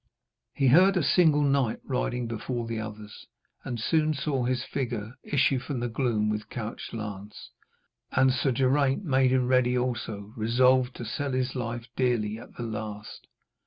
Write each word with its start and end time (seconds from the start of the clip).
He 0.55 0.65
heard 0.69 0.97
a 0.97 1.03
single 1.03 1.43
knight 1.43 1.77
riding 1.83 2.25
before 2.25 2.65
the 2.65 2.79
others, 2.79 3.27
and 3.63 3.79
soon 3.79 4.15
saw 4.15 4.45
his 4.45 4.63
figure 4.63 5.13
issue 5.21 5.59
from 5.59 5.79
the 5.79 5.89
gloom 5.89 6.27
with 6.27 6.49
couched 6.49 6.91
lance. 6.91 7.51
And 8.11 8.33
Sir 8.33 8.51
Geraint 8.51 9.03
made 9.05 9.29
him 9.31 9.45
ready 9.47 9.77
also, 9.77 10.33
resolved 10.35 10.95
to 10.95 11.05
sell 11.05 11.33
his 11.33 11.53
life 11.53 11.85
dearly 11.95 12.39
at 12.39 12.55
the 12.55 12.63
last. 12.63 13.27